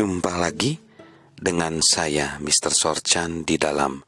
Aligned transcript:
Jumpa 0.00 0.40
lagi 0.40 0.80
dengan 1.36 1.84
saya 1.84 2.40
Mr. 2.40 2.72
Sorchan 2.72 3.44
di 3.44 3.60
dalam 3.60 4.00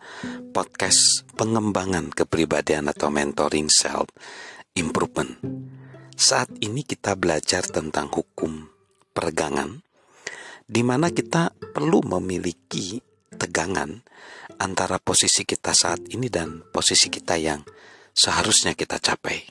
podcast 0.49 1.29
pengembangan 1.37 2.09
kepribadian 2.09 2.89
atau 2.89 3.13
mentoring 3.13 3.69
self 3.69 4.09
improvement. 4.73 5.37
Saat 6.17 6.49
ini 6.65 6.81
kita 6.89 7.13
belajar 7.13 7.69
tentang 7.69 8.09
hukum 8.09 8.73
peregangan 9.13 9.85
di 10.65 10.81
mana 10.81 11.13
kita 11.13 11.53
perlu 11.77 12.01
memiliki 12.09 12.97
tegangan 13.29 14.01
antara 14.65 14.97
posisi 14.97 15.45
kita 15.45 15.77
saat 15.77 16.09
ini 16.09 16.33
dan 16.33 16.65
posisi 16.73 17.13
kita 17.13 17.37
yang 17.37 17.61
seharusnya 18.17 18.73
kita 18.73 18.97
capai. 18.97 19.45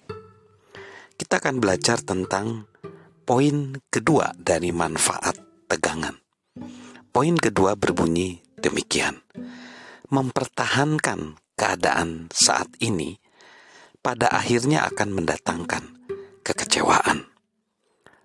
Kita 1.14 1.38
akan 1.38 1.62
belajar 1.62 2.02
tentang 2.02 2.65
poin 3.29 3.78
kedua 3.93 4.33
dari 4.33 4.73
manfaat 4.73 5.37
tegangan. 5.69 6.21
Poin 7.11 7.36
kedua 7.36 7.75
berbunyi 7.75 8.39
demikian. 8.56 9.20
Mempertahankan 10.07 11.36
keadaan 11.60 12.32
saat 12.32 12.71
ini 12.79 13.20
pada 14.00 14.32
akhirnya 14.32 14.87
akan 14.87 15.20
mendatangkan 15.20 15.84
kekecewaan. 16.39 17.28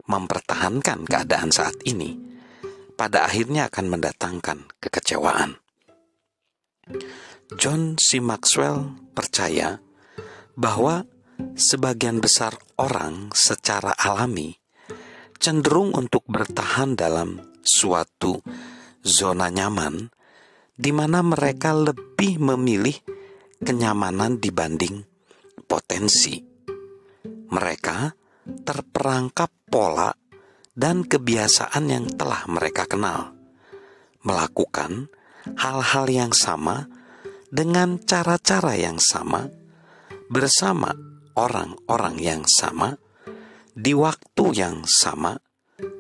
Mempertahankan 0.07 1.03
keadaan 1.03 1.51
saat 1.51 1.75
ini 1.83 2.15
pada 2.95 3.27
akhirnya 3.27 3.67
akan 3.67 3.87
mendatangkan 3.91 4.71
kekecewaan. 4.79 5.59
John 7.59 7.99
C. 7.99 8.23
Maxwell 8.23 8.95
percaya 9.19 9.83
bahwa 10.55 11.03
sebagian 11.59 12.23
besar 12.23 12.55
orang 12.79 13.35
secara 13.35 13.99
alami 13.99 14.55
cenderung 15.43 15.91
untuk 15.99 16.23
bertahan 16.31 16.95
dalam 16.95 17.43
suatu 17.67 18.41
zona 19.07 19.47
nyaman 19.55 20.11
di 20.75 20.91
mana 20.91 21.23
mereka 21.23 21.73
lebih 21.73 22.43
memilih 22.43 22.99
kenyamanan 23.63 24.43
dibanding 24.43 25.07
potensi. 25.65 26.43
Mereka 27.47 28.13
terperangkap 28.67 29.51
pola 29.71 30.11
dan 30.77 31.07
kebiasaan 31.07 31.89
yang 31.89 32.07
telah 32.19 32.45
mereka 32.51 32.85
kenal, 32.85 33.33
melakukan 34.27 35.09
hal-hal 35.57 36.05
yang 36.11 36.35
sama 36.35 36.91
dengan 37.49 38.03
cara-cara 38.03 38.75
yang 38.77 38.99
sama 38.99 39.49
bersama 40.27 40.93
orang-orang 41.39 42.19
yang 42.19 42.43
sama 42.45 42.99
di 43.73 43.95
waktu 43.95 44.45
yang 44.53 44.83
sama 44.85 45.39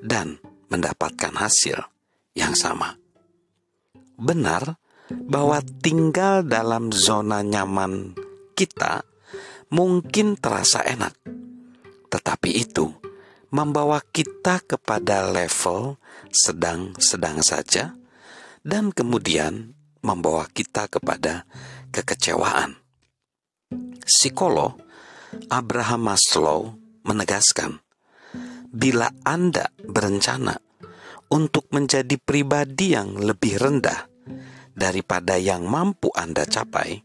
dan 0.02 0.42
mendapatkan 0.68 1.32
hasil 1.38 1.95
yang 2.36 2.52
sama. 2.52 2.94
Benar 4.20 4.76
bahwa 5.10 5.64
tinggal 5.80 6.44
dalam 6.44 6.92
zona 6.92 7.40
nyaman 7.40 8.12
kita 8.52 9.02
mungkin 9.72 10.38
terasa 10.38 10.84
enak, 10.84 11.16
tetapi 12.12 12.50
itu 12.54 12.92
membawa 13.50 14.02
kita 14.12 14.60
kepada 14.62 15.26
level 15.32 15.96
sedang-sedang 16.28 17.40
saja, 17.40 17.94
dan 18.66 18.90
kemudian 18.90 19.72
membawa 20.02 20.46
kita 20.50 20.90
kepada 20.90 21.46
kekecewaan. 21.94 22.76
Psikolog 24.06 24.78
Abraham 25.50 26.10
Maslow 26.10 26.60
menegaskan, 27.06 27.78
bila 28.70 29.10
Anda 29.22 29.70
berencana 29.82 30.65
untuk 31.30 31.70
menjadi 31.74 32.16
pribadi 32.20 32.94
yang 32.94 33.18
lebih 33.18 33.58
rendah 33.58 34.06
daripada 34.76 35.40
yang 35.40 35.66
mampu 35.66 36.12
Anda 36.12 36.44
capai, 36.44 37.02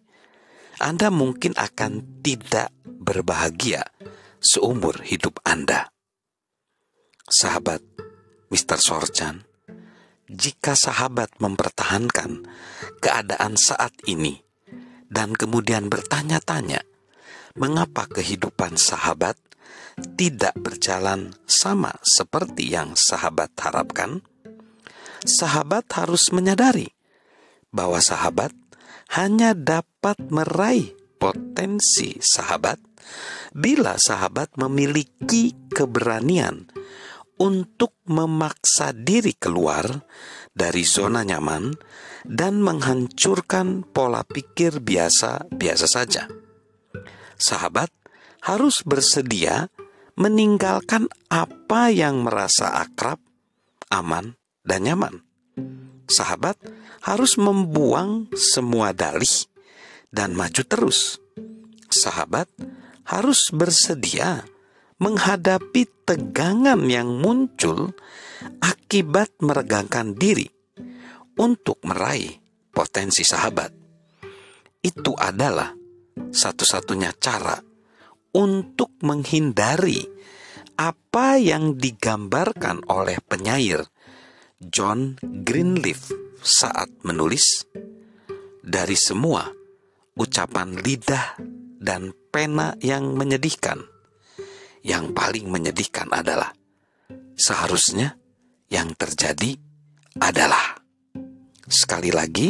Anda 0.81 1.09
mungkin 1.09 1.55
akan 1.55 2.21
tidak 2.21 2.73
berbahagia 2.83 3.87
seumur 4.41 5.01
hidup 5.05 5.39
Anda. 5.45 5.89
Sahabat 7.31 7.79
Mr. 8.51 8.77
Sorjan, 8.81 9.47
jika 10.27 10.75
sahabat 10.75 11.39
mempertahankan 11.39 12.43
keadaan 12.99 13.55
saat 13.55 13.95
ini 14.07 14.43
dan 15.07 15.35
kemudian 15.35 15.87
bertanya-tanya, 15.87 16.83
mengapa 17.55 18.07
kehidupan 18.07 18.79
sahabat 18.79 19.35
tidak 20.17 20.55
berjalan 20.57 21.35
sama 21.45 21.93
seperti 22.01 22.73
yang 22.73 22.95
sahabat 22.97 23.53
harapkan, 23.59 24.23
sahabat 25.23 25.85
harus 25.93 26.33
menyadari 26.33 26.89
bahwa 27.71 28.01
sahabat 28.01 28.51
hanya 29.15 29.51
dapat 29.51 30.17
meraih 30.31 30.95
potensi 31.19 32.17
sahabat 32.23 32.79
bila 33.51 33.99
sahabat 33.99 34.55
memiliki 34.55 35.53
keberanian 35.69 36.71
untuk 37.41 37.97
memaksa 38.05 38.93
diri 38.93 39.33
keluar 39.33 40.05
dari 40.53 40.85
zona 40.85 41.25
nyaman 41.25 41.73
dan 42.21 42.61
menghancurkan 42.61 43.81
pola 43.89 44.21
pikir 44.21 44.77
biasa-biasa 44.77 45.87
saja. 45.89 46.29
Sahabat 47.41 47.89
harus 48.41 48.81
bersedia 48.81 49.69
meninggalkan 50.17 51.07
apa 51.29 51.93
yang 51.93 52.25
merasa 52.25 52.81
akrab, 52.81 53.21
aman, 53.89 54.35
dan 54.65 54.85
nyaman. 54.85 55.23
Sahabat 56.09 56.59
harus 57.07 57.39
membuang 57.39 58.27
semua 58.35 58.91
dalih 58.91 59.47
dan 60.11 60.35
maju 60.35 60.63
terus. 60.67 61.17
Sahabat 61.87 62.51
harus 63.07 63.49
bersedia 63.49 64.43
menghadapi 65.01 66.05
tegangan 66.05 66.85
yang 66.85 67.09
muncul 67.17 67.95
akibat 68.61 69.31
meregangkan 69.41 70.13
diri 70.13 70.45
untuk 71.39 71.79
meraih 71.87 72.37
potensi 72.69 73.25
sahabat. 73.25 73.71
Itu 74.81 75.15
adalah 75.17 75.73
satu-satunya 76.31 77.15
cara 77.17 77.70
untuk 78.31 78.95
menghindari 79.03 80.07
apa 80.79 81.37
yang 81.37 81.77
digambarkan 81.77 82.81
oleh 82.89 83.19
penyair 83.21 83.85
John 84.57 85.19
Greenleaf 85.21 86.09
saat 86.41 86.89
menulis 87.05 87.65
dari 88.61 88.97
semua 88.97 89.45
ucapan 90.17 90.77
lidah 90.77 91.37
dan 91.81 92.13
pena 92.33 92.77
yang 92.81 93.17
menyedihkan. 93.17 93.81
Yang 94.81 95.13
paling 95.13 95.45
menyedihkan 95.49 96.09
adalah 96.09 96.49
seharusnya 97.37 98.17
yang 98.69 98.97
terjadi 98.97 99.53
adalah 100.17 100.81
sekali 101.69 102.09
lagi, 102.09 102.49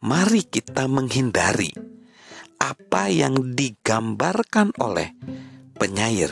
mari 0.00 0.48
kita 0.48 0.88
menghindari 0.88 1.91
apa 2.62 3.10
yang 3.10 3.58
digambarkan 3.58 4.70
oleh 4.78 5.10
penyair 5.74 6.30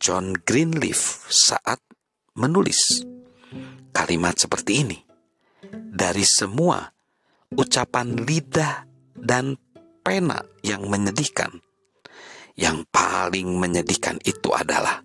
John 0.00 0.32
Greenleaf 0.32 1.28
saat 1.28 1.84
menulis 2.32 3.04
kalimat 3.92 4.40
seperti 4.40 4.72
ini. 4.80 4.98
Dari 5.74 6.24
semua 6.24 6.80
ucapan 7.52 8.24
lidah 8.24 8.88
dan 9.12 9.60
pena 10.00 10.40
yang 10.64 10.88
menyedihkan, 10.88 11.60
yang 12.56 12.88
paling 12.88 13.60
menyedihkan 13.60 14.18
itu 14.24 14.50
adalah 14.50 15.04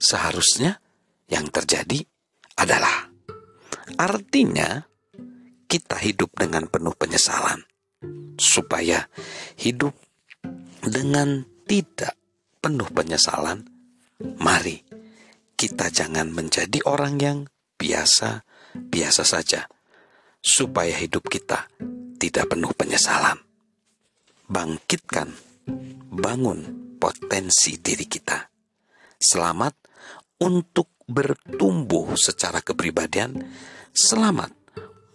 seharusnya 0.00 0.80
yang 1.28 1.46
terjadi 1.52 2.02
adalah 2.58 3.12
artinya 4.00 4.84
kita 5.70 5.96
hidup 6.02 6.34
dengan 6.34 6.66
penuh 6.66 6.92
penyesalan 6.98 7.69
supaya 8.40 9.04
hidup 9.60 9.92
dengan 10.80 11.44
tidak 11.68 12.16
penuh 12.64 12.88
penyesalan, 12.88 13.68
mari 14.40 14.80
kita 15.54 15.92
jangan 15.92 16.32
menjadi 16.32 16.80
orang 16.88 17.20
yang 17.20 17.38
biasa-biasa 17.76 19.22
saja, 19.28 19.68
supaya 20.40 20.96
hidup 20.96 21.28
kita 21.28 21.68
tidak 22.16 22.48
penuh 22.48 22.72
penyesalan. 22.72 23.36
Bangkitkan, 24.50 25.30
bangun 26.10 26.60
potensi 26.96 27.76
diri 27.78 28.08
kita. 28.08 28.48
Selamat 29.20 29.76
untuk 30.40 30.96
bertumbuh 31.04 32.16
secara 32.16 32.64
kepribadian, 32.64 33.36
selamat 33.92 34.50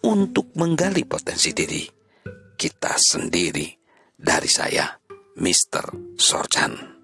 untuk 0.06 0.54
menggali 0.54 1.04
potensi 1.10 1.52
diri 1.52 2.05
kita 2.56 2.96
sendiri 2.96 3.68
dari 4.16 4.48
saya, 4.48 4.96
Mr. 5.36 6.16
Sorjan. 6.16 6.95